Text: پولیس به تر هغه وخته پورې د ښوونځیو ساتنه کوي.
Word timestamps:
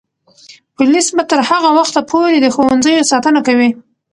پولیس 0.75 1.07
به 1.15 1.23
تر 1.29 1.39
هغه 1.49 1.69
وخته 1.79 2.01
پورې 2.11 2.37
د 2.39 2.45
ښوونځیو 2.55 3.07
ساتنه 3.11 3.39
کوي. 3.47 3.69